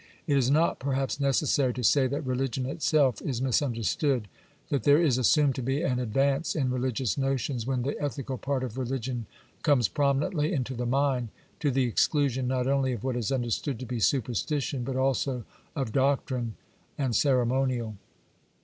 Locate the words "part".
8.39-8.63